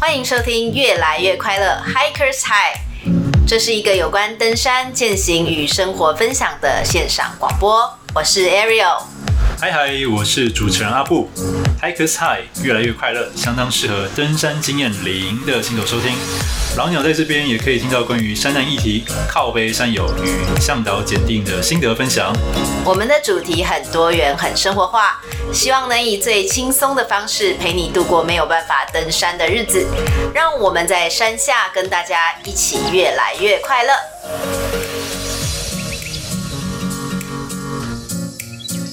[0.00, 2.76] 欢迎收听《越来越快乐 Hikers High》，
[3.48, 7.98] 这是一个有关登山、践行与生活分享的线上广播。
[8.14, 9.02] 我是 Ariel。
[9.60, 11.28] 嗨嗨，我是主持人阿布。
[11.80, 16.12] Hikers High 越来越快乐，相当适合登山经验零的新手收听。
[16.76, 22.32] 老鸟在这边也可以听到关于山难议题、靠背山友与向导检定的心得分享。
[22.84, 25.22] 我们的主题很多元、很生活化，
[25.52, 29.86] 希望能以最轻松的方式陪你度过没有办法登山的日子。
[30.34, 33.92] 让我们在山下跟大家一起越来越快乐。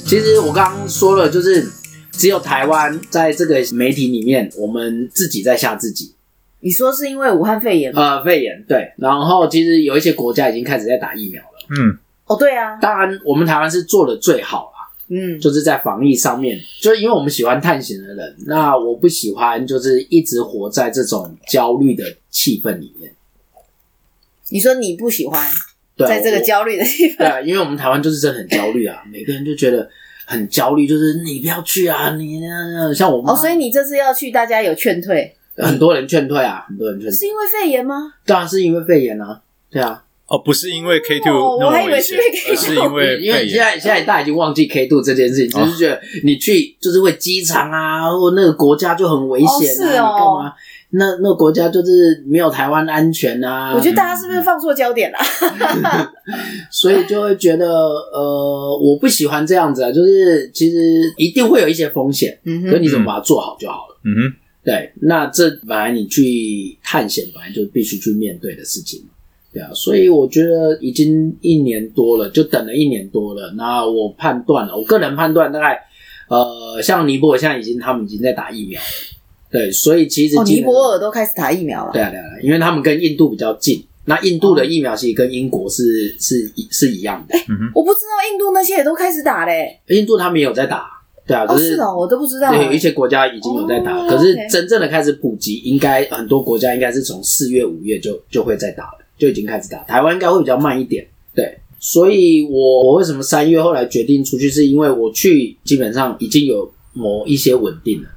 [0.07, 1.73] 其实我刚刚说了，就是
[2.17, 6.13] 只有台湾在这个媒体里面，我们自己在吓自己。
[6.59, 8.15] 你说是因为武汉肺炎吗？
[8.15, 8.91] 呃，肺炎对。
[8.97, 11.49] 然后其实有一些国家已经开始在打疫苗了。
[11.69, 12.77] 嗯，哦，对啊。
[12.81, 14.89] 当然，我们台湾是做的最好啦。
[15.09, 23.11] 嗯，就是在防疫上面，就是因为我们喜欢探险的人，那我不喜欢就是一直活在这种焦虑的气氛里面。
[24.49, 25.51] 你说你不喜欢？
[25.97, 29.89] 在这个焦虑的地方，对啊，因为我们台湾就是真的很焦虑啊，每个人就觉得
[30.25, 38.13] 很焦虑，就是你不要去啊，你那像我们哦，所以你这次要去，大家有劝退，很多人劝退啊，很多人劝退，是因为肺炎吗？
[38.25, 50.53] 当然是因为肺炎啊，对啊，哦，不是因为 K two，我还以为是因为 K two，是因为 因为现在现在大家已经忘记 K two 这件事情，只是觉得你去就是会机场啊，或那个国家就很危险啊，你干嘛？
[50.97, 53.73] 那那个国家就是没有台湾安全啊！
[53.75, 55.17] 我觉得大家是不是放错焦点了？
[56.71, 59.91] 所以就会觉得呃，我不喜欢这样子啊。
[59.91, 60.77] 就是其实
[61.17, 63.99] 一定会有一些风险，嗯哼，可你怎么把它做好就好了。
[64.03, 64.93] 嗯哼，对。
[65.01, 69.03] 那这本来你去探险，本来就必须去面对的事情，
[69.51, 69.69] 对啊。
[69.73, 73.53] 所以我觉得已经一年多了，就等了一年多了。
[73.57, 75.77] 那我判断了，我个人判断大概
[76.29, 78.87] 呃，像尼泊尔现在已经他们已经在打疫苗了。
[79.55, 81.93] 对，所以其实、哦、尼泊尔都开始打疫苗了。
[81.93, 87.37] 对啊，对啊，因为他们跟印度比较近，那印度的疫苗其实跟英国是是是一样的。
[87.73, 89.79] 我不知道印度那些也都开始打嘞。
[89.87, 90.85] 印度他们也有在打，
[91.25, 92.51] 对啊，可是，哦，是哦，我都不知道。
[92.51, 99.77] 对，有一些国家已经有在打，哦、可是真正的开始普及，应该很多国家应该是从四月五月就就会在打了，就已经开始打。
[99.83, 101.07] 台湾应该会比较慢一点。
[101.33, 108.09] 对，所以我我为什么三月后来决定出去，是因为我去基本上已经有某一些稳定了。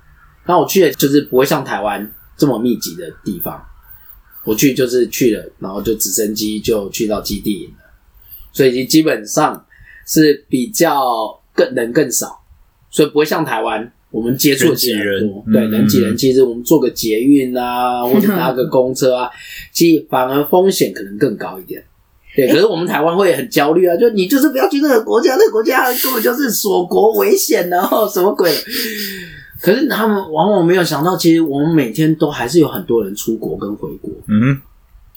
[0.49, 3.63] 那我去的就是不会像台湾这么密集的地方，
[4.45, 7.85] 我去就是去了，然后就直升机就去到基地营了，
[8.53, 9.67] 所以基本上
[10.07, 12.41] 是比较更人更少，
[12.91, 16.17] 所以不会像台湾我们接触的人多，对，人挤人。
[16.17, 19.31] 其实我们坐个捷运啊，或者搭个公车啊，
[19.71, 21.85] 其实反而风险可能更高一点。
[22.35, 28.51] 对，可是我们台湾会很焦虑啊，就你就是不要去那个国家，那个国家根本就是锁国危险，然后什么鬼？
[29.61, 34.11] 可是他们往往没有想到，其实我们每天都还是有很多人出国跟回国。
[34.29, 34.61] 嗯哼，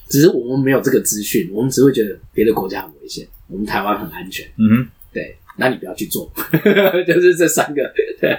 [0.10, 4.46] 只是我们没有这个资讯，我们只会觉得别的国家很危险，我们台湾很安全。
[4.58, 6.32] 嗯哼，对，那你不要去做，
[7.08, 7.94] 就是这三个。
[8.20, 8.34] 对，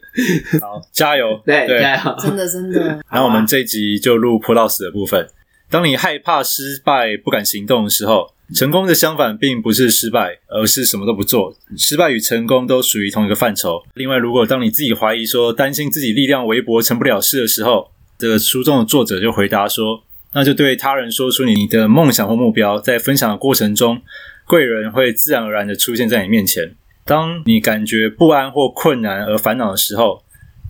[0.60, 3.00] 好，加油， 对，对加油，真的真的。
[3.10, 5.28] 那我们这一集就录 Plus 的部分。
[5.70, 8.34] 当你害怕失败、不敢行动的时候。
[8.54, 11.54] 成功的相反并不是失败，而是什么都不做。
[11.76, 13.82] 失败与成功都属于同一个范畴。
[13.94, 24.00] 另外，如果当你自己怀疑说、担心自己力量微薄、成不了事的时候，这个书中的作者就回答说：“那就对他人说出你的梦想或目标，在分享的过程中，
[24.46, 26.74] 贵人会自然而然的出现在你面前。
[27.04, 30.22] 当你感觉不安或困难而烦恼的时候，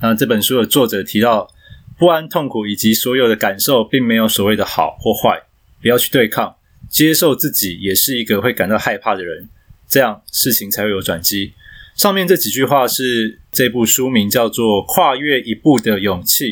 [0.03, 1.49] 那这本书的作者提到，
[1.97, 5.43] 不安、痛苦以及所有的感受，并没有所谓的好或坏，
[5.81, 6.57] 不要去对抗。”
[6.89, 9.49] 接受自己也是一个会感到害怕的人，
[9.89, 11.53] 这样事情才会有转机。
[11.95, 16.45] 上面这几句话是这部书名叫做《跨越一步的勇气》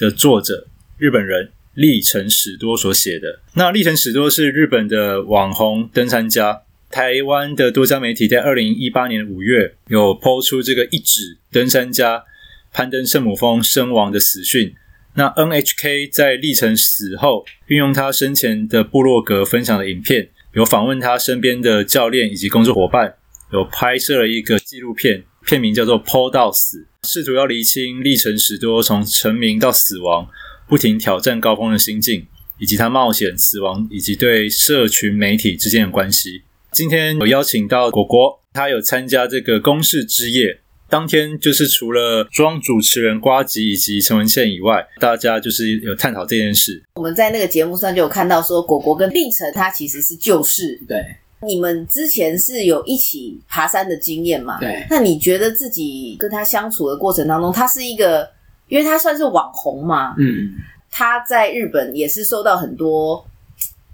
[0.00, 0.66] 的作者
[0.96, 3.40] 日本人立城史多所写的。
[3.54, 12.24] 那立城史多是日本的网红登山家，台湾的多家媒体在二零一八年五月有抛出这个一指登山家
[12.72, 14.74] 攀登圣母峰身亡的死讯。
[15.18, 23.14] 那 NHK 在立城死后，运用他生前的部落格分享的影片，有访问他身边的教练以及工作伙伴，
[23.50, 30.28] 有拍摄了一个纪录片，片名叫做《噗到死》，试图要厘清立城史多从成名到死亡，
[30.68, 32.26] 不停挑战高峰的心境，
[32.58, 36.42] 以及他冒险死亡以及对社群媒体之间的关系。
[36.70, 40.60] 今天有邀请到果果，他有参加这个公视之夜。
[40.88, 46.82] 当天就是除了庄主持人瓜吉以及陈文茜以外，大家就是有探讨这件事。
[46.94, 50.80] 我们在那个节目上就有看到说，果果跟立城他其实是旧事。
[50.86, 51.04] 对，
[51.42, 54.60] 你们之前是有一起爬山的经验嘛？
[54.60, 54.86] 对。
[54.88, 58.28] 那你觉得自己跟他相处的过程当中，他是一个，
[58.68, 60.14] 因为他算是网红嘛？
[60.18, 60.54] 嗯。
[60.88, 63.22] 他在日本也是受到很多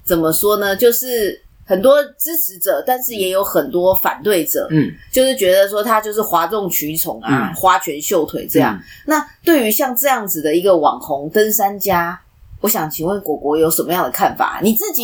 [0.04, 0.76] 怎么说呢？
[0.76, 1.40] 就是
[1.72, 4.69] 很多支持者，但是也有很多反对者。
[4.70, 8.76] 嗯，就是觉得说他就是哗众取宠啊，嗯、花拳绣腿这样。
[8.76, 12.20] 嗯、那对于像这样子的一个网红登山家，
[12.60, 14.60] 我想请问果果有什么样的看法？
[14.62, 15.02] 你自己？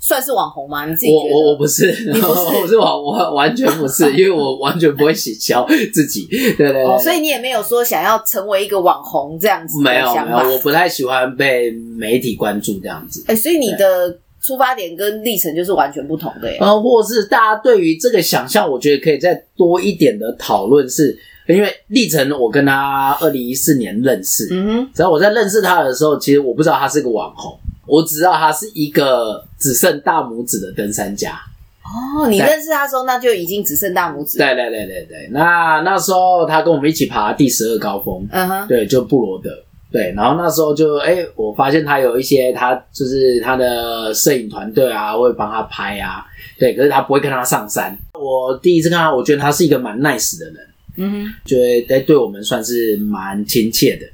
[0.00, 0.86] 算是网红吗？
[0.86, 1.34] 你自己觉得？
[1.34, 6.24] 我我我不是，你不是， 我是网，我完全不是，因为我完全不会洗销自己。
[6.26, 9.80] 对对对，哦，所以你也没有说想要成为一个网红这样子。
[9.82, 13.24] 没有没有，我不太喜欢被媒体关注这样子。
[13.26, 16.58] 哎、欸，所以你的出发点跟历程就是完全不同的耶。
[16.60, 21.18] 呃，或是大家对于这个想象，我觉得可以再多一点的讨论，是
[21.48, 27.58] 因为历程我跟他二零一四年认识，嗯哼，只要我在认识他的时候，其实我不知道他是个网红。
[27.86, 31.40] 我只知道他是一个只剩大拇指的登山家。
[31.82, 34.36] 哦，你认识他的时候，那就已经只剩大拇指。
[34.36, 39.50] 对对对对对，那那时候他跟我们一起爬第十二高峰，嗯哼，对，就布罗德。
[39.90, 46.24] 对，然后那时候就哎、欸，我发现他有一些他就是他的摄影团队啊，会帮他拍啊。
[46.58, 47.96] 对，可是他不会跟他上山。
[48.12, 50.56] 我第一次看他，我觉得他是一个蛮 nice 的人，
[50.96, 54.06] 嗯哼，觉得哎，对我们算是蛮亲切的。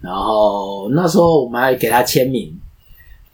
[0.00, 2.56] 然后那时候我们还给他签名。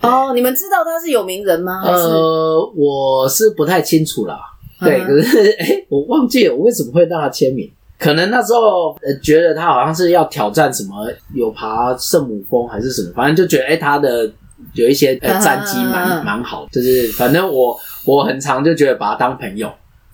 [0.01, 1.83] 哦，你们知道他是有名人吗？
[1.85, 4.39] 呃，我是不太清楚啦。
[4.81, 7.71] 对，可是哎、欸，我忘记了我为什么会让他签名。
[8.05, 14.31] 可能那时候呃觉得他好像是要挑战什么，有爬圣母峰还是什么，反正就觉得哎、欸，他的
[14.75, 17.75] 有一些呃战绩蛮蛮好，就是反正我
[18.05, 19.73] 我很常就觉得把他当朋友，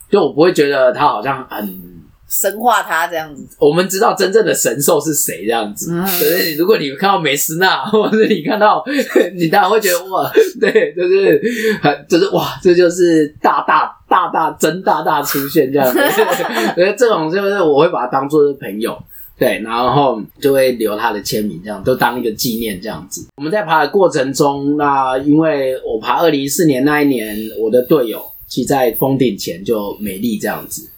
[0.09, 1.91] 就我不会觉得他好像很。
[2.31, 5.91] 神化他这样子，我们知道真正的神兽是谁这样子。
[6.01, 8.85] 可是如果你看到梅斯纳，或者你看到，
[9.35, 10.31] 你当然会觉得哇，
[10.61, 11.43] 对，就是
[11.83, 15.99] 很，就是哇，这就是大大大大真大大出现这样子。
[16.77, 18.97] 所以这种就是我会把它当做是朋友，
[19.37, 23.27] 对，然后就会留他的签名，这样都当一个纪念这样子。
[23.39, 30.89] 我们在爬的过程中，那因为我爬二零一四年那一年，我的队友其在封顶前就美丽这样子。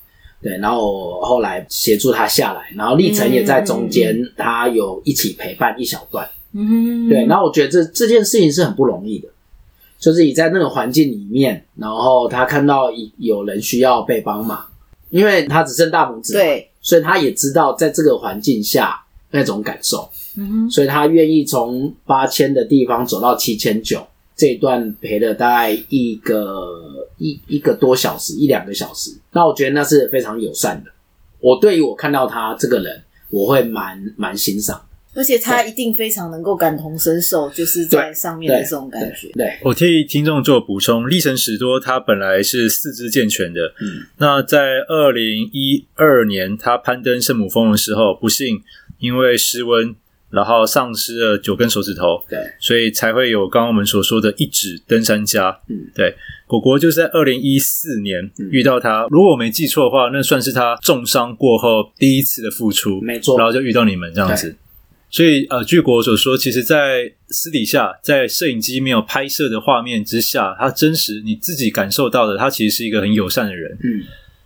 [0.43, 6.29] 对，然后我后来协助他下来，然后历程也在中间，嗯、他有一起陪伴一小段。
[6.53, 9.29] 嗯，对，然后我觉得这这件事情是很不容易的，
[9.99, 14.63] 就是你在那个环境里面，然后他看到有人需要被帮忙，
[15.11, 19.01] 因为他只剩大拇指，对，所以他也知道在这个环境下
[19.31, 24.05] 那种感受，嗯哼，所以他愿意从八千的地方走到七千九。
[24.43, 30.91] 这一段陪了大概一个一一个多小时，一两个小时，那我觉得那是非常友善的。
[31.39, 34.85] 我对于我看到他这个人，我会蛮蛮欣赏，
[35.15, 39.29] 而且他一定非常能够感同身受，就是在上面的这种感觉。
[39.35, 44.59] 对，我替听众做补充，立成史多他本来是四肢健全的，嗯，那在
[44.89, 48.61] 二零一二年他攀登圣母峰的时候，不幸
[48.99, 49.95] 因为失温。
[50.33, 55.61] 然后丧失了九根手指头，对，所以才会有刚刚我们所说的一指登山家。
[55.69, 56.15] 嗯，对，
[56.47, 63.37] 果果就是在二零一四年遇到他，嗯、如果我没记错的话，那算是他重伤过后第一次的复出，没错。
[63.37, 64.57] 然后就遇到你们这样子，
[65.11, 73.77] 所以呃，据果所说，其实，在私底下，在摄影机没有拍摄的画面之下，他真实你自己感受到的，他其实是一个很友善的人。
[73.83, 74.03] 嗯，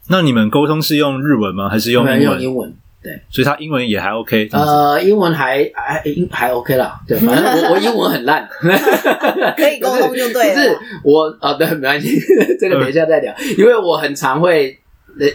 [0.08, 1.68] 那你们沟通是用日文吗？
[1.68, 2.22] 还是用英文？
[2.22, 2.74] 用英文。
[3.06, 4.48] 对，所以他英文也还 OK。
[4.50, 6.98] 呃，英文还还英还 OK 啦。
[7.06, 8.48] 对，反正我 我英文很烂，
[9.56, 10.54] 可以沟通就对了。
[10.54, 12.18] 是，是我啊、哦，对，没关系，
[12.58, 13.32] 这个等一下再聊。
[13.56, 14.76] 因为我很常会，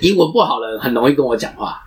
[0.01, 1.81] 英文不好的人很容易跟我讲话。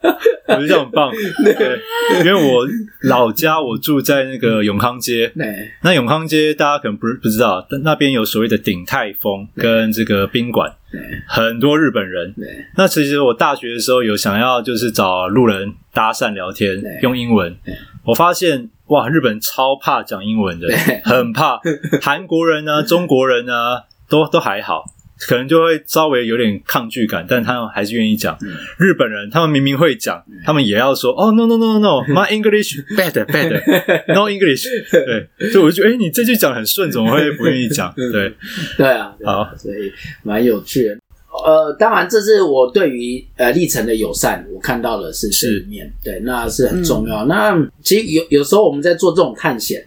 [0.48, 1.10] 我觉得这样很棒，
[1.44, 1.80] 对，
[2.24, 2.66] 因为我
[3.02, 12.46] 老家我住在那个永康街，对，那永康街大家可能不不知道，但那边有所谓的鼎泰丰跟这个宾馆，对，很多日本人，对。
[12.76, 17.56] 那其实我大学的时候有想要就是找路人搭讪聊天，用英文，
[18.04, 20.68] 我发现哇，日本人超怕讲英文的，
[21.04, 21.60] 很怕，
[22.00, 24.84] 韩国人啊，中国人啊，都都还好。
[25.26, 28.36] 可能就会稍微有点抗拒感，但他们还是愿意讲。
[28.42, 28.48] 嗯、
[28.78, 34.66] 日本人他们明明会讲，嗯、他们也要说哦、 oh,，no no no no no，my English bad bad，no English。
[34.90, 37.92] 对，所以我就觉得，哎、欸，你这句讲很顺，怎么会不愿意讲？
[37.96, 38.32] 对，
[38.76, 40.98] 对啊，好，所以蛮有趣的。
[41.44, 47.24] 呃，当然，这是我对于呃历程的友善，我看到的是这一面，是对，那是很重要。
[47.26, 49.84] 嗯、那其实有有时候我们在做这种探险。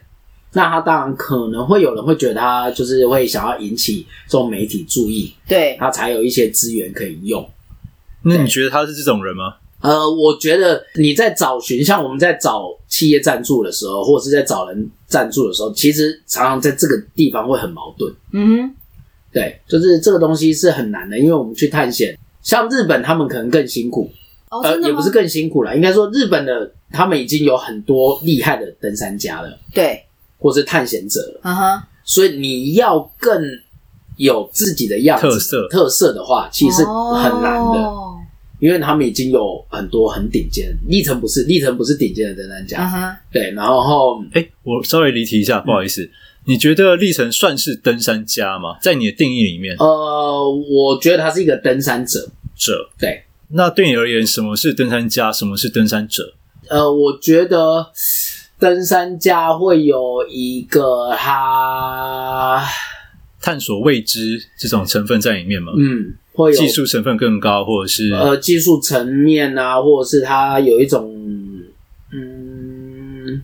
[0.54, 7.48] 那他当然可能会有人会觉得他就是会想要引起这种媒体注意，对，他才有一些资源可以用。
[8.24, 9.56] 那你觉得他是这种人吗？
[9.80, 18.14] 呃，我觉得你在找寻，像我们在找企业赞助的时候，或者是在找人赞助的时候，其实常常在这个地方会很矛盾。
[18.32, 18.76] 嗯哼，
[19.34, 24.08] 对，就是这个东西是很难的，因为我们去探险，像日本他们可能更辛苦，
[24.52, 30.00] 哦、呃，也不是更辛苦了，应该说日本的他们已经有很多厉害的登山家了，对，
[30.42, 33.42] 或是探险者了，嗯哼，所以你要更
[34.18, 38.18] 有自己的样子特色特色的话，其实是很难的，哦
[38.60, 46.08] 因为他们已经有很多很顶尖，历程不是历程不是顶尖的登山家，对，然后哎，我稍微离题一下，不好意思。
[46.46, 48.78] 你觉得历程算是登山家吗？
[48.80, 55.32] 在你的定义里面，呃，我觉得他是一个登山者，者对，那对你而言，什么是登山家？
[55.32, 56.36] 什么是登山者？
[56.70, 57.92] 呃，我觉得
[58.62, 62.64] 登山家会有一个他，
[63.42, 65.72] 探索未知这种成分在里面吗？
[65.76, 71.12] 嗯，会有技术成分更高，或者是呃技术层面啊，或者是他有一种
[72.14, 73.42] 嗯，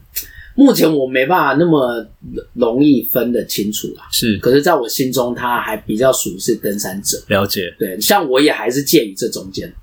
[0.53, 2.05] 目前我没办法那么
[2.53, 4.03] 容易分得清楚啦。
[4.11, 7.17] 是可是，在我心中，他还比较属于是登山者。
[7.27, 9.73] 了解对，像我也还是介于这中间，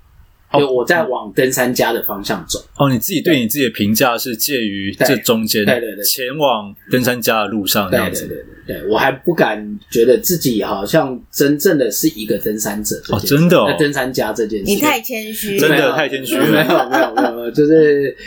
[0.57, 2.59] 因为我在往登山家的方向走。
[2.77, 2.89] 哦。
[2.89, 8.27] 你自己对你自己的评价是介于这中间，对对对对前往登山家的路上这样子。
[8.27, 18.17] 对对对对对，我还不敢觉得自己好像真正的是一个登山者哦真的哦呃登山家这件事，你太谦虚，真的太谦虚没有了没有没有没有，就是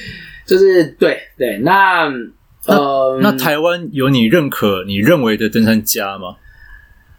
[0.47, 2.09] 就是对对，那
[2.67, 6.37] 呃，那台湾有你认可、你认为的登山家吗？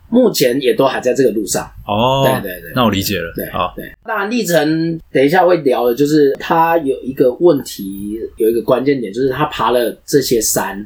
[0.10, 1.70] 目前也都还在这个路上。
[1.86, 3.32] 哦，对对对那我理解了。
[3.36, 3.92] 对，好，对。
[4.06, 10.86] 那，历程等一下会聊的，就是他有一个问题，有一个关键点，就是他爬了这些山，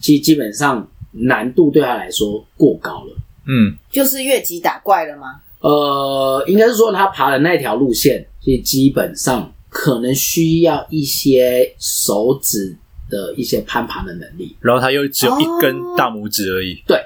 [0.00, 3.16] 其实基本上难度对他来说过高了。
[3.46, 5.40] 嗯，就是越级打怪了吗？
[5.60, 12.76] 呃，应该是说他爬的那条路线，其实基本上可能需要一些手指
[13.10, 14.54] 的一些攀爬的能力。
[14.60, 16.80] 然后他又只有一根哦大拇指而已。
[16.86, 17.02] 对，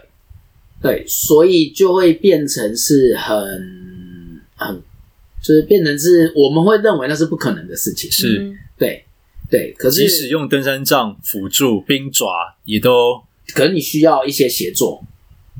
[0.82, 4.82] 对，所以就会变成是很很，
[5.40, 8.10] 就是变成是我们会认为那是不可能的事情。
[8.10, 9.04] 是，嗯对
[9.48, 12.26] 对，可是即使用登山杖辅助冰爪，
[12.64, 13.20] 也都
[13.54, 15.04] 可能你需要一些协作，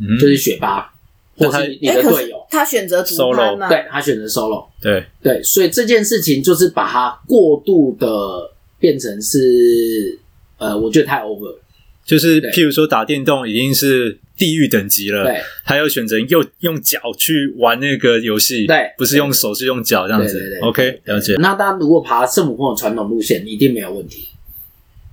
[0.01, 0.93] 嗯，就是雪巴
[1.37, 3.69] 或是你的队友，他选择 solo，？
[3.69, 10.19] 对他选择 solo，对，对，所以这件事情就是把它过度的变成是，
[10.59, 11.61] 呃，我觉得太 over 了。
[12.05, 15.41] 就是譬如说打电动已经是地狱等级了，对。
[15.65, 18.93] 他又选择用用脚去玩那个游戏，对。
[18.99, 20.39] 不是用手是用脚这样子。
[20.39, 21.37] 对对对 OK，了解。
[21.39, 24.29] 那他如果爬圣母峰的传统路线，一定没有问题。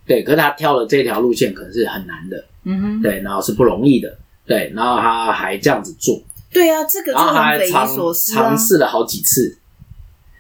[0.07, 4.17] 对，可是他挑了这条路线，可能是很难的，嗯哼，对，然后是不容易的，
[4.47, 6.19] 对，然后他还这样子做，
[6.51, 8.35] 对啊，这个就然后他很匪夷还尝所思啊。
[8.35, 8.57] 尝。
[8.57, 9.55] 试了好几次，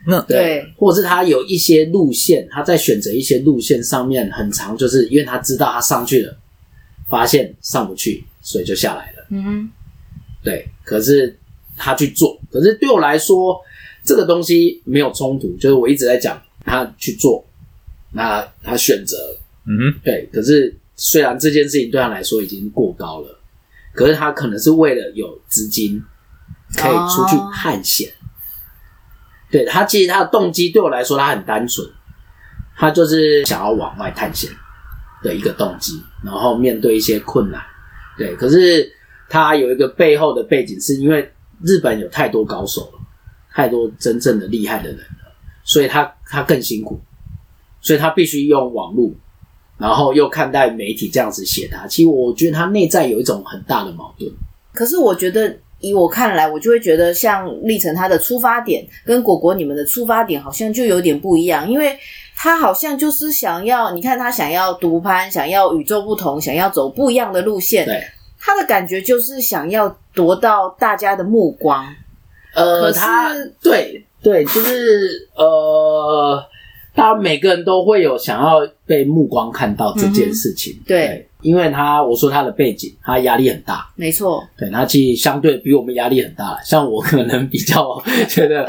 [0.09, 6.35] 那对，或者是他有一些路线，他在选择一些路线上面很长，就是因为他知道他上去了，
[7.07, 9.25] 发现上不去，所以就下来了。
[9.29, 9.69] 嗯哼，
[10.43, 11.37] 对，可是
[11.77, 13.59] 他去做，可是对我来说，
[14.03, 17.45] 这个东西没有冲突，就是我一直在讲他去做，
[18.11, 19.17] 那他选择，
[19.67, 23.39] 嗯哼，对，可是虽然这件事情对他来说已经过高了，
[23.93, 26.01] 可是他可能是为了有资金
[26.75, 28.11] 可以出去探险。
[29.51, 31.87] 对，他其实他的动机对我来说他很单纯，
[32.75, 34.49] 他就是想要往外探险
[35.23, 37.61] 的一个动机，然后面对一些困难。
[38.17, 38.91] 对，可是
[39.27, 41.31] 他有一个背后的背景，是因为
[41.63, 42.99] 日本有太多高手了，
[43.51, 45.31] 太多真正的厉害的人了，
[45.63, 46.99] 所以他他更辛苦，
[47.81, 49.11] 所以他必须用网络，
[49.77, 51.87] 然后又看待媒体这样子写他。
[51.87, 54.31] 其实我觉得他内在有一种很大的矛盾。
[54.73, 61.97] 可是我觉得，以我看来，我就会觉得像历程他的出发点跟果果你们的出发点好像就有点不一样，因为
[62.35, 68.03] 他好像就是想要，你看他想要独攀，想要与众不同，想要走不一样的路线，对，
[68.39, 71.85] 他的感觉就是想要夺到大家的目光。
[72.55, 76.43] 呃，他对对，就是呃，
[76.95, 80.73] 他每个人都会有想要被目光看到这件事情。
[80.73, 86.57] 嗯对因为他我说他的背景，他压力很大，没错，对他其实相对比我们压力很大了。
[86.65, 88.67] 像我可能比较 觉得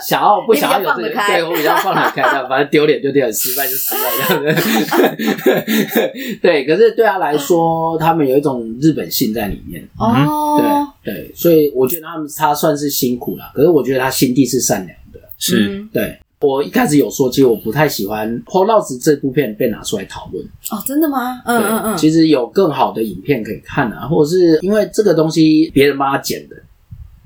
[0.00, 6.36] 想要不想要有这个， 对我比较放得开，这样反正丢脸就丢脸，失败就失败这样子。
[6.42, 9.82] 对，可是对他来说，他们有一种日本性在里面。
[9.98, 15.20] 哦，对对，所以我觉得他们他算是辛苦了，可是我觉得他心地是善良的。
[15.38, 20.42] 是、嗯对我一开始有说，其实我不太喜欢《破浪子》这部片被拿出来讨论。
[20.70, 21.42] 哦，真的吗？
[21.44, 26.56] 嗯嗯嗯，其实有更好的影片可以看啊，或者是因为这个东西别人帮他剪的，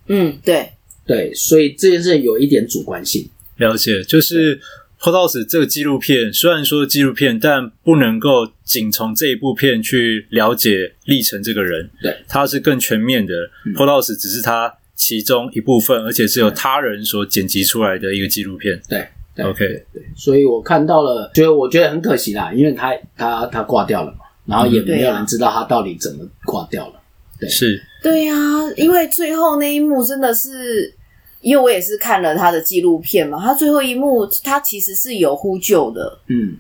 [0.09, 0.69] 嗯，对，
[1.07, 3.29] 对，所以这件事有一点主观性。
[3.57, 4.03] 了解。
[4.03, 4.57] 就是
[4.99, 11.89] 《破道子》这个纪录片，虽然说纪录片，但不能够仅从这一部片去了解历程这个人。
[12.03, 13.33] 对，他是更全面的。
[13.65, 18.81] 嗯《破道子》只是他其中一部分，而且是由他人所剪辑出来的一个纪录片。
[18.89, 26.95] 对对 OK，对对，所以我看到了，觉得我觉得很可惜啦，因为他他他挂掉了嘛，然后也没有人知道他到底怎么挂掉了。
[27.41, 30.95] 对，是，对呀、啊，因为最后那一幕真的是，
[31.41, 36.57] 因为我也是看了他的纪录片嘛，他最后一幕他其实是有呼救的，嗯，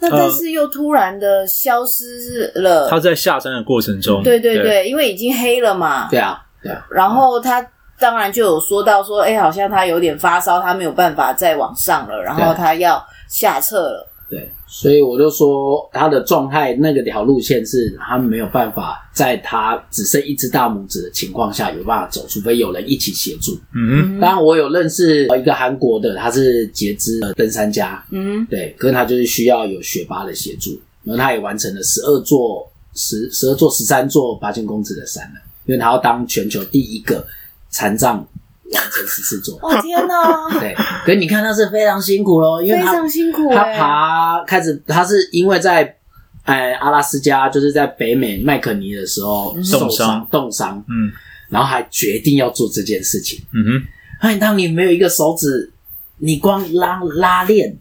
[0.00, 2.90] 那但是又突然的消失了。
[2.90, 6.10] 他在下山的过程中，对对对，因为已经黑了嘛。
[6.10, 6.86] 对啊，对啊。
[6.90, 7.66] 然后他
[7.98, 14.08] 当然就有说到说，哎，好像他有点发烧，他没有办法再往上了，然后他要下撤了。
[14.30, 23.58] 对，所以我就说他的状态那个条路线是他没有办法在他只剩一只大拇指的情况下有办法走，除非有人一起协助。
[23.74, 37.26] 嗯哼，当然我有认识一个韩国的，他是截肢的登山家，嗯，对，可是他就是需要有雪巴的协助，然后他也完成了十二座十十二座十三座八千公尺的山了，因为他要当全球第一个
[37.68, 38.26] 残障。
[38.70, 40.60] 完成十四座，哦天哪！
[40.60, 43.56] 对，可是你看他是非常辛苦咯，因为他非常辛苦、欸。
[43.56, 45.96] 他爬开始，他是因为在
[46.42, 51.10] 哎阿拉斯加，就是在北美麦肯尼的时候受伤冻伤，嗯，
[51.48, 53.42] 然后还决定要做这件事情。
[53.54, 53.88] 嗯哼，
[54.20, 55.72] 哎，当你没有一个手指，
[56.18, 57.74] 你光拉拉链，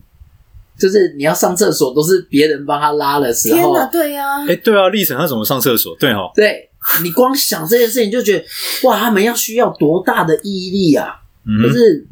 [0.79, 5.93] 就是你要上厕所都是别人帮他拉的时候，天哪，对呀、啊，哎、欸，对啊，历程他怎么上厕所？
[5.99, 6.66] 对哦，对。
[7.03, 8.45] 你光想这件事情就觉得
[8.83, 11.21] 哇，他们要需要多大的毅力啊！
[11.45, 12.05] 嗯、可是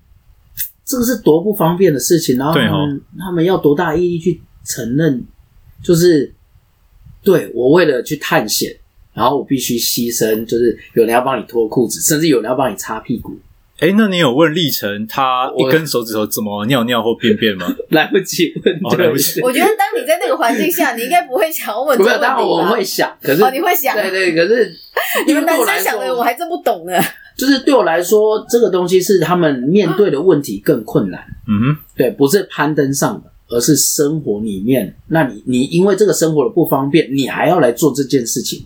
[0.85, 5.25] 这个是多不方便的事情，然后他们，哦、他们要多大毅力去承认，
[5.83, 6.33] 就是
[7.23, 8.75] 对我为了去探险，
[9.13, 13.37] 然后我必须牺牲，就是有人要帮你脱裤子，甚至有人要帮你擦屁股。
[13.79, 17.75] 哎，那你有问历程他一根手指头怎么尿尿或便便吗？
[17.91, 19.41] 来不及问，哦、来不及。
[19.41, 22.21] 我觉得当你在那个环境下，你应该不会想要问这个问题。
[22.25, 24.73] 当然我会想，可是哦，你会想，对对，可是
[25.27, 26.93] 你们男生想的，我还真不懂呢。
[27.35, 31.21] 就是对我来说，这个东西是他们面对的问题更困难。
[31.49, 34.95] 嗯哼，对，不是攀登上的，而是生活里面。
[35.07, 38.65] 那你你因为这个生活的不方便，你还要来做这件事情，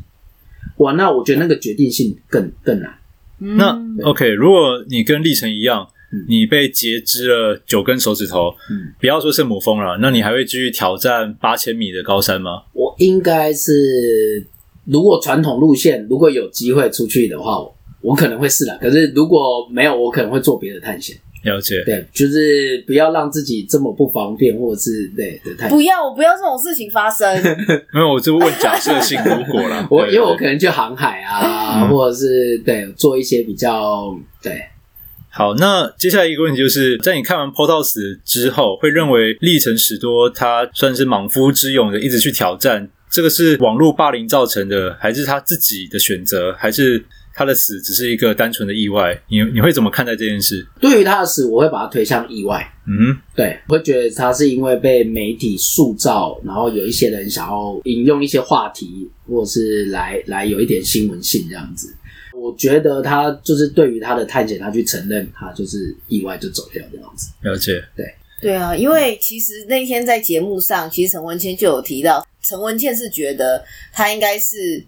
[0.77, 2.93] 哇，那我觉得那个决定性更更难。
[3.39, 12.63] 那 OK，如果你跟历程一样，嗯、你被截肢了九根手指头，嗯，不要说圣母峰了，那你还会继续挑战八千米的高山吗？
[12.73, 14.45] 我应该是，
[14.85, 17.59] 如果传统路线，如果有机会出去的话，
[18.01, 18.77] 我可能会试了。
[18.81, 21.15] 可是如果没有，我可能会做别的探险。
[21.43, 25.77] 了解，对，就是不要让自己这么不方便，或者是对的探险。
[25.77, 27.25] 不要，我不要这种事情发生。
[27.93, 29.87] 没有，我就问假设性如果啦。
[29.91, 34.61] 我因为我可能去航海啊，嗯、或者是对做一些比较对。
[35.29, 47.05] 好，那接下来一个问题就是在你看完 Portals 之后，会认为历程史多他算是莽夫之勇的，一直去挑战，这个是网络霸凌造成的，还是他自己的选择，还是？
[47.39, 50.67] 他的死只是一个单纯的意外，你你会怎么看待这件事？
[50.81, 52.69] 对于他的死，我会把他推向意外。
[52.85, 61.95] 嗯，对，我会觉得他是因为被媒体塑造，然后有一些人想要引用一些话题，或者是来来有一点新闻性这样子。
[62.33, 67.29] 我觉得他就是对于他的探险，他去承认他就是意外就走掉这样子。
[67.41, 68.05] 了解，对
[68.41, 74.85] 对啊，因为其实那天在节目上，其实陈文茜就有提到，陈文茜是觉得他应该是。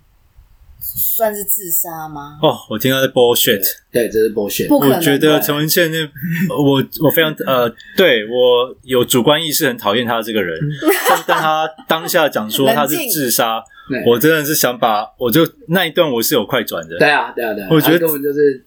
[0.84, 2.40] 算是自杀吗？
[2.42, 4.68] 哦，我听到是 bullshit，对，这是 bullshit。
[4.76, 5.98] 我觉得陈文茜那，
[6.58, 10.60] 我我非常呃，对我有主观意识，很讨厌他这个人。
[11.08, 13.64] 但但他当下讲说他是自杀，
[14.08, 16.98] 我真的是想把，我就那一段我是有快转的。
[16.98, 18.66] 对啊，对啊，对啊，我觉得根本就是，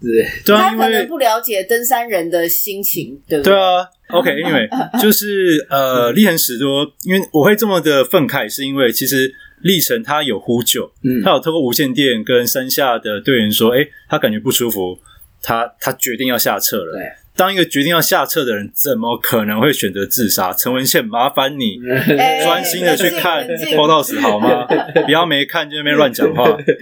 [0.00, 3.52] 对，他可能不了解登山人的心情，对不对？
[3.52, 9.34] 对啊，OK，Anyway，就是呃，立恒史多，因为我会这么的愤慨，是因为其实。
[9.66, 14.98] 立成他有呼救，嗯，他有透过无线电跟山下的队员说，哎、欸，他感觉不舒服，
[15.42, 16.92] 他他决定要下撤了。
[16.92, 17.02] 对，
[17.34, 20.52] 当一个决定要下撤的人，怎么可能会选择自杀？
[20.52, 21.80] 陈文宪，麻烦你
[22.44, 24.66] 专心的去看 Portals 好吗？
[25.04, 26.52] 不要没看就在那边乱讲话。
[26.62, 26.74] 对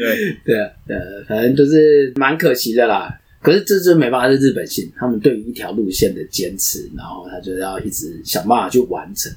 [0.45, 3.19] 对啊，对，反正就是蛮可惜的啦。
[3.41, 9.31] 可是这就没办法，是日本性，他们对于一条路线的坚持，然后他就要一直想办法去完成。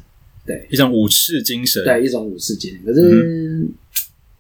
[0.47, 2.81] 对，一种武士精神，对，一种武士精神。
[2.85, 3.69] 可是，嗯、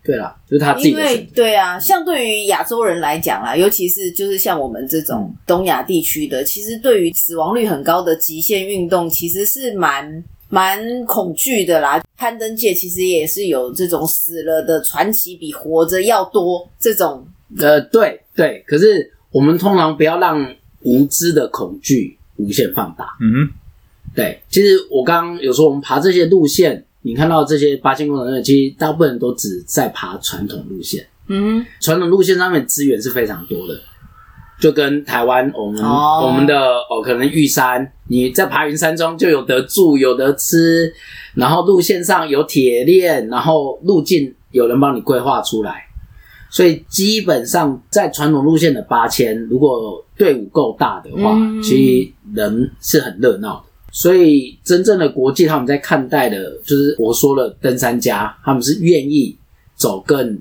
[0.01, 0.99] 对啦，就是他自己的。
[1.01, 12.01] 因为对啊，相对于亚洲人来讲啦，尤其是就是像我们这种东亚地区的，其实对于死亡率很高的极限运动，其实是蛮蛮恐惧的啦。
[12.15, 17.27] 攀登界其实也是有这种死了的传奇比活着要多这种。
[17.59, 23.05] 呃，对对，可是我们通常不要让无知的恐惧无限放大。
[23.19, 23.53] 嗯哼。
[24.17, 31.05] 对，其实我刚刚有说，我们爬这些路线，你看到这些八千公尺的，其实大部分人都只在爬传统路线。
[31.27, 33.79] 嗯，传统路线上面资源是非常多的，
[34.59, 40.91] 就跟台湾我们、哦、我们的哦，可能玉山，你在爬云山庄就有得住，有得吃，
[41.35, 45.83] 然后路线上有铁链，然后路径有人帮你规划出来，
[46.49, 53.66] 所以基本上在传统路线的八千，如果队伍够大的话，嗯、其实人是很热闹的。
[53.97, 59.35] 所以真正的国际他们在看待的，就是我说了登山家，他们是愿意
[59.75, 60.39] 走更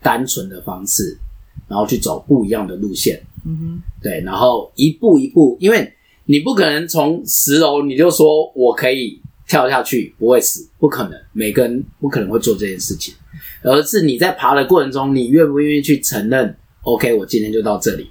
[0.00, 1.18] 单纯的方式，
[1.66, 3.20] 然后去走不一样的路线。
[3.44, 5.92] 嗯哼，对，然后一步一步，因为
[6.26, 13.12] 你不可能从十楼你就说我可以跳下去不会死，不可能，每个人不可能会做这件事情，
[13.64, 18.08] 而是你在爬的过程中，你愿不愿意去承认，OK，我今天就到这里，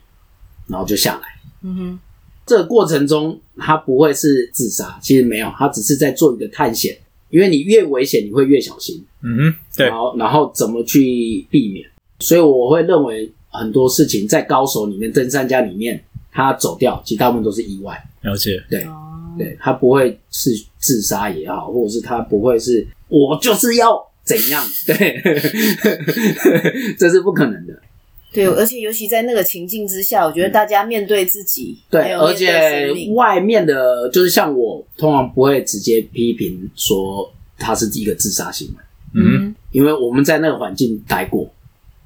[0.67, 1.21] 然后就下来。
[1.63, 1.99] 嗯哼，
[2.45, 6.97] 这个过程中他不会是自杀，其实没有，他只是在做一个探险，
[7.29, 9.03] 因为你越危险，你会越小心。
[9.23, 11.87] 嗯哼，对，然后然后怎么去避免？
[12.19, 13.31] 所以我会认为。
[13.53, 16.01] 很多事情在高手里面，登山家里面，
[16.31, 18.01] 他走掉，其实大部分都是意外。
[18.21, 18.87] 了解，对，
[19.37, 25.21] 对，他不会是自杀也好，或者是他不会是我就是要怎样，对，
[26.97, 27.77] 这是不可能的。
[28.33, 38.83] 对，而且尤其在那个情境之下，我觉得大家面对自己，对，而且外面的，就是像我，通常不会直接批评说他是一个自杀行为，
[39.15, 41.49] 嗯，因为我们在那个环境待过。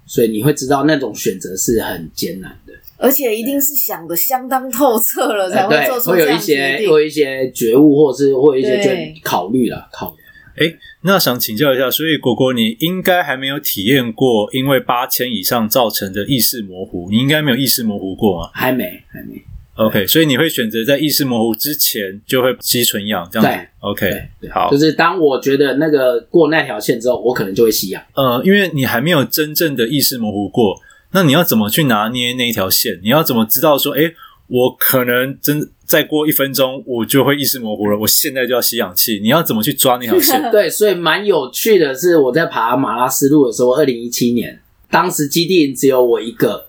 [0.07, 6.87] 所以你会知道那种选择是很艰难的，而且一定是想的相当透彻了才会做出这样决定。
[6.91, 10.24] 会有一些，会有一些觉悟，或是会有一些就考虑了考量。
[10.57, 18.49] 哎、欸，那想请教一下，所以果果你应该还没有体验过因为八千以上造成的意识模糊，你应该没有意识模糊过吗？
[18.53, 19.41] 还没，还没。
[19.75, 23.53] OK，所以你会选择在意识模糊之前就会吸纯氧，这样子。
[23.53, 24.71] 对，OK，对对好。
[24.71, 28.01] 就是当我觉得那个过那条线之后，我可能就会吸氧。
[28.13, 30.79] 呃，因为你还没有真正的意识模糊过，
[31.11, 32.97] 那你要怎么去拿捏那一条线？
[33.03, 34.13] 你要怎么知道说，哎，
[34.47, 39.19] 我可能真再过一分钟我就会意识模糊了，我现在就要吸氧气。
[39.21, 40.41] 你要怎么去抓那条线？
[40.51, 46.65] 对，所以蛮有趣的是，我在爬马拉斯路的时候，二零一七年，当时基地只有我一个。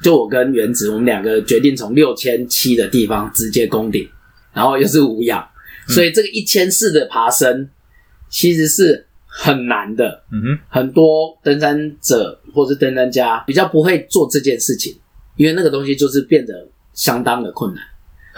[0.00, 4.08] 就我跟原子，我们两个决定从六千七的地方直接攻顶，
[4.52, 5.44] 然后又是无氧，
[5.88, 7.68] 嗯、所以这个一千四的爬升
[8.30, 10.22] 其实是很难的。
[10.30, 14.96] 嗯哼，很多登山者或是登山家比较不会做这件事情，
[15.36, 17.82] 因为那个东西就是变得相当的困难，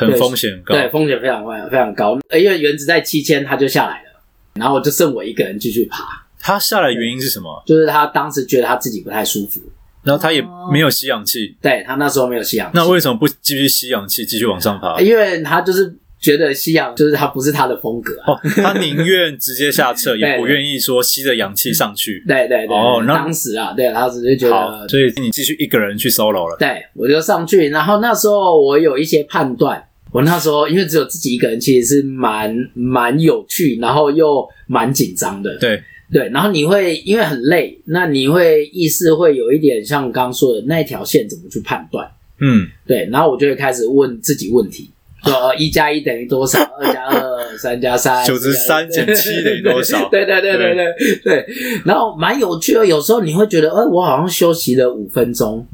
[0.08, 0.74] 很风险高。
[0.74, 2.18] 对，风险非常非常非常高。
[2.38, 4.20] 因为原子在七千他就下来了，
[4.54, 6.04] 然后就剩我一个人继续爬。
[6.38, 7.62] 他下来原因是什么？
[7.66, 9.60] 就是他当时觉得他自己不太舒服。
[10.02, 12.72] 然后他也没有吸氧气，对，他那时候没有吸氧气。
[12.74, 14.98] 那为什么不继续吸氧气，继续往上爬？
[14.98, 18.32] 因为他就是觉得吸氧就是他不是他的风格啊。
[18.32, 22.24] 哦，他宁愿直接下撤， 也不愿意说吸着氧气上去。
[22.26, 22.74] 对对对。
[22.74, 26.56] 哦，那当时啊，对，他只是觉得，所以你继续一个人去 solo 了。
[26.58, 27.68] 对，我就上去。
[27.68, 35.56] 然后那时候我有一些判断，我那时候因为只有自己一个人，其实是蛮蛮有趣，然后又蛮紧张的。
[35.58, 35.82] 对。
[36.12, 42.04] 对，然后你会因为很累，那你会意识会有一点像刚刚说的那一条线怎么去判断？
[42.40, 44.90] 嗯，对，然后我就会开始问自己问题，
[45.22, 46.58] 说一加一等于多少？
[46.80, 50.08] 二加二，三加三，九十三减七等于多少？
[50.10, 51.46] 对对对对对对，对，
[51.84, 55.64] 然后蛮有趣的，有时候你会觉得，哎，我好像休息了五分钟，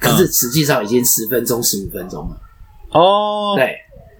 [0.00, 2.40] 可是实际上已经十分钟、十五分钟了。
[2.92, 3.76] 哦，对。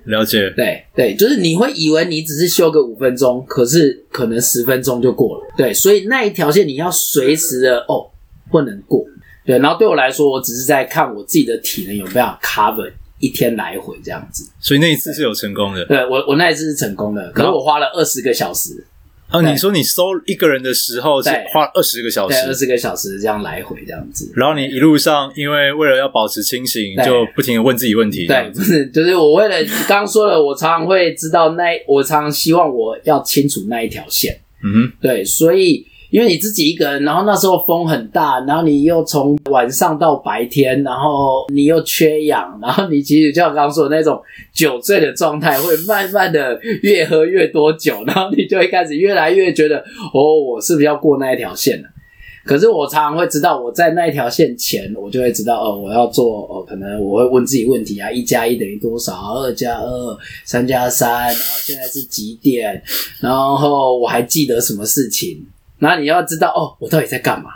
[0.07, 5.47] 了解，对对，就是你会以为你只是休个五分钟，可是可能十分钟就过了。
[5.57, 8.11] 对，所以那一条线你要随时的哦，
[8.51, 9.05] 不能过。
[9.47, 14.45] 对，然后对我来说，我只是在看我自己的体能有没有 cover 一天来回这样子。
[14.59, 15.85] 所以那一次是有成功的。
[15.85, 18.85] 对，对我，我那一次是成功的，可是我花了二十个小时。
[19.33, 24.31] 啊，你说你搜一个人的时候是花二十个小时，二十个小时这样来回这样子。
[24.37, 28.27] 然后你一路上，因为为了要保持清醒，就不停的问自己问题。
[28.27, 29.57] 对，不是，就是我为了
[29.89, 34.39] 刚刚说了，我常常会知道那，我常常希望我要清楚那一条线。
[34.63, 35.87] 嗯哼，对，所以。
[36.13, 44.21] 因为你自己一个人，然后那时候风很大，然后你又从晚上到白天，然后你又缺氧，然后你其实就像刚刚说的那种
[44.53, 49.79] 酒醉的状态，会慢慢的越喝越多酒，然后你就会开始越来越觉得，
[50.13, 51.89] 哦，我是不是要过那一条线了？
[52.45, 59.33] 可是我常常会知道，我在那一条线前，我就会知道，哦，我要做，哦，可能我会问自己问题啊，一加一等于多少？
[59.37, 62.83] 二加二，三加三，然后现在是几点？
[63.21, 65.47] 然后我还记得什么事情？
[65.83, 67.51] 然后你要知道哦，我到底在干嘛？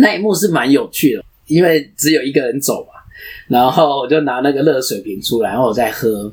[0.00, 2.92] 那一幕是蛮有趣的，因为只有一个人走嘛。
[3.48, 6.32] 然后我就拿那个热水瓶出来，然后我再喝，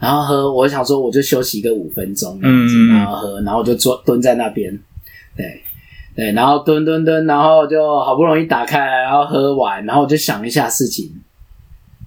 [0.00, 0.52] 然后喝。
[0.52, 4.78] 我想说，我就休息个五分钟这样子，然后喝，然后我就坐蹲在那边，
[5.36, 5.60] 对
[6.14, 11.10] 对，然后蹲蹲蹲，然后就好不容易打开来，然后喝完，然后我就想一下事情，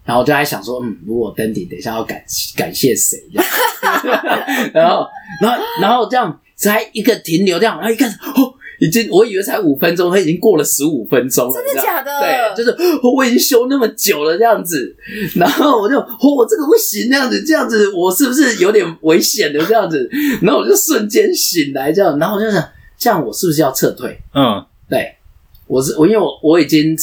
[0.06, 2.24] 然后我就还想说，嗯，如果登顶，等一下要感
[2.56, 3.18] 感谢谁？
[4.74, 5.06] 然后，
[5.42, 8.54] 然后，然后这样才一个停留，这样，然后一看，哦。
[8.84, 11.54] 已经，我以为才五分钟，他已经过了十五分钟了。
[11.54, 12.12] 真的假的？
[12.20, 14.96] 对，就是我已经修那么久了这样子，
[15.36, 20.10] 然后我就，我这个不行，这样子，这样子，我是不是有点危险的这样子？
[20.42, 24.20] 然后我就瞬间醒来，这样，然后我就想，这样我是不是要撤退？
[24.34, 25.16] 嗯，对，
[25.68, 26.98] 我是我，因为我我已经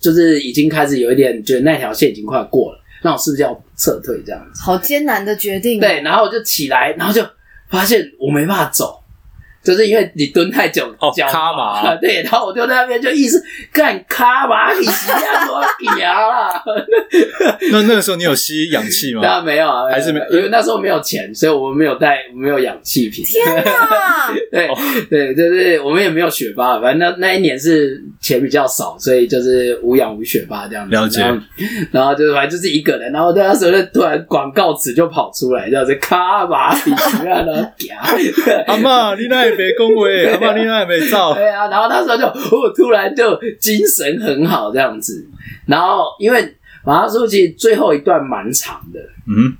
[0.00, 4.18] 就是已经开始有一点觉得那条线已经快过了，那我是不是要撤退？
[4.24, 5.78] 这样子，好艰难的决定。
[5.78, 7.22] 对，然后我就起来，然后就
[7.68, 9.02] 发现我没办法走。
[9.62, 13.42] 就是因为你蹲太久，脚、哦、卡麻， 对，然后我就在那边就一直
[13.72, 15.60] 干卡麻，你吸啊，多
[15.98, 16.62] 牙啦。
[17.72, 19.20] 那那个时候你有吸氧气吗？
[19.22, 23.24] 那没有啊，还是没有，因为那时候没有钱，所以我们没有带，没有氧气瓶。
[23.24, 24.32] 天哪！
[24.50, 24.76] 对、哦、
[25.10, 30.94] 对对对，我们也没有雪巴，反正那那一年是钱比较少，所以就是无氧无雪巴这样子。
[30.94, 31.20] 了解。
[31.20, 31.38] 然后，
[31.92, 37.72] 然后就是反正就是一个人，然后那时候就突然广告词就跑出来，叫做卡麻，你吸啊，然后
[38.68, 39.47] 阿妈，你那。
[39.56, 41.34] 别恭维， 阿妈你那也没照。
[41.34, 45.26] 对啊，然后那时候就，我突然就精神很好这样子。
[45.66, 49.52] 然后因为马拉松其实最后一段蛮长的，嗯，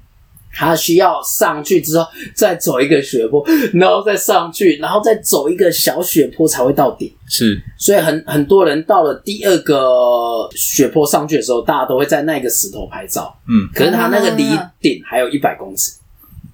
[0.55, 7.13] 他需要上去之后再走一个雪坡，然后再上去，然后再走一个小雪坡才会到顶。
[7.29, 13.39] 是，所以很很多人到了第二个雪坡上去的时候，大家都会在那个石头拍照。
[13.47, 14.45] 嗯，可是他那个离
[14.81, 15.93] 顶还有一百公尺。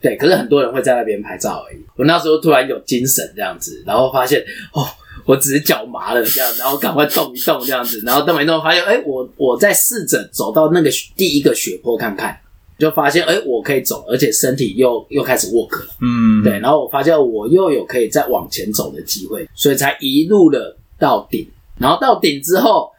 [0.04, 1.78] 对，可是很多人会在那边拍照而已。
[1.96, 4.84] 我那时候突然有精神这样子，然后发现哦，
[5.24, 12.38] 我只是脚麻了这样，然后赶快动一动这样子，然后动一动，发现哎，我我在试着走到那个第一个雪坡看看，
[12.78, 21.48] 就发现哎，我可以走，而且身体又又开始 work 了，嗯，对，然后我发现我又有可以再往前走的机会，所以才一路的到顶。
[21.78, 22.90] 然后到顶之后，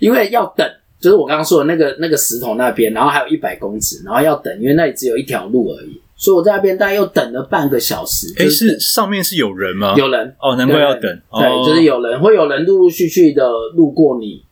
[0.00, 0.68] 因为要等，
[1.00, 6.00] 就是我刚刚说的那个那个石头那边，然后还有一百公尺，然后要等，因为那里只有一条路而已。
[6.18, 8.26] 所以我在那边大概又等了半个小时。
[8.36, 9.94] 哎、欸，是上面是有人吗？
[9.96, 11.02] 有人哦，难怪要等。
[11.32, 14.42] 对，就是有人，会有人陆陆续续的路过你。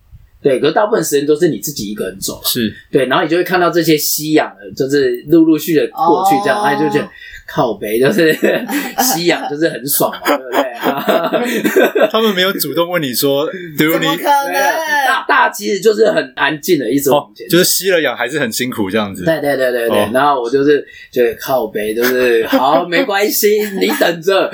[0.40, 2.40] 对，可是大部分时间都是你自己一个人走。
[2.44, 2.72] 是。
[2.90, 7.10] 对，然后你就会看到这些夕阳的，就是陆陆续续的过去，这样，哎、哦，就觉得。
[7.46, 8.36] 靠北就是
[9.00, 12.08] 吸氧，就是很爽嘛， 对不对？
[12.10, 13.46] 他们没有主动问你说，
[13.78, 13.98] 对不？
[13.98, 14.52] 你可能
[15.06, 19.24] 大大其实就是很安静的一直往前、哦，就是吸了氧还是很辛苦这样子。
[19.24, 19.98] 对对对对对。
[20.04, 24.50] 哦、然后我就是觉得靠北，就是好没关系，你等着，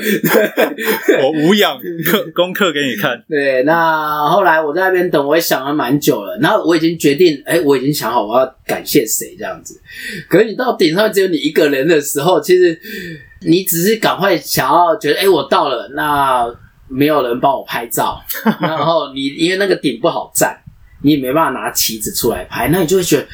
[1.22, 3.22] 我无氧课功课给你看。
[3.28, 6.38] 对，那后来我在那边等，我也想了蛮久了。
[6.40, 9.81] 然后我已经决定，哎，我已经想好我要感谢谁这样子。
[10.28, 12.78] 可是你到顶上只有你一个人的时候，其实。
[13.47, 16.47] 你只是赶快想要觉得，哎、欸，我到了，那
[16.88, 18.23] 没有人帮我拍照，
[18.61, 20.57] 然后你因为那个顶不好站，
[21.03, 23.27] 你也没办法拿旗子出来拍，那你就会觉得，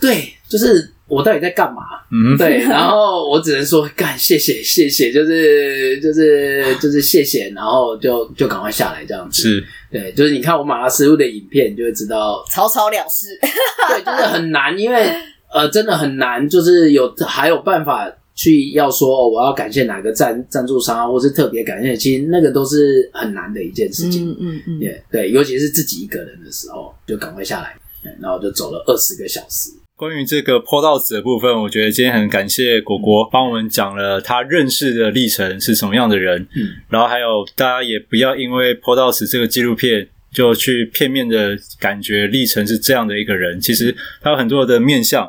[0.00, 1.82] 对，就是我到底在干嘛？
[2.12, 9.42] 嗯，对，然后我只能说，干，谢谢，谢谢，就是就是就是谢谢，然后就就赶快下来这样子。
[9.42, 13.26] 是，对，就是你看我马拉师傅的影片，你就会知道草草了事。
[13.88, 15.10] 对，就是很难，因为。
[15.52, 18.08] 呃，真的很难，就是有还有办法
[18.40, 24.30] 去要说，哦，我要感谢哪个赞赞助商啊，或是特别感谢，其实那个都是很难的一件事情。
[24.30, 27.76] 嗯嗯嗯，对对，尤其是自己一个人的时候，就赶快下来，
[28.18, 29.68] 然后就走了二十个小时。
[29.94, 40.08] 关于这个坡道子的部分，我觉得今天很感谢果果帮我们讲了他认识的历程是什么样的人，嗯，然后还有大家也不要因为坡道子这个纪录片。
[40.32, 45.28] 就去片面的感觉历程是这样的一个人，其实他有很多的面向。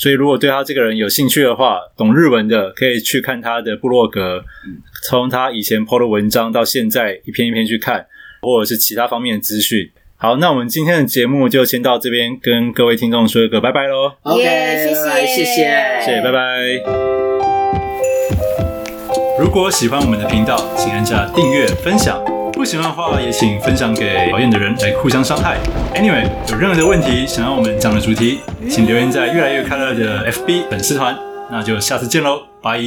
[0.00, 4.42] 所以，如果对他这个人有兴趣的话，懂日文的可以去看他的部落格，
[5.02, 8.06] 从他以前 po 的文章到现在一篇一篇去看，
[8.40, 9.90] 或者是其他方面的资讯。
[10.16, 14.14] 好，那我们今天的节目就先到这边，跟各位听众说一个拜拜喽。
[14.22, 15.54] OK，谢谢，谢谢，
[16.00, 16.40] 谢谢，拜拜。
[19.38, 22.39] 如果喜欢我们的频道，请按下订阅、分享。
[22.60, 25.56] 不喜欢的话，也请分享给讨厌的人来互相伤害。
[25.94, 31.16] Anyway，有任何的问题想要我们讲的主题，请留言在越来越快乐的 FB 粉丝团。
[31.50, 32.78] 那就下次见喽，拜。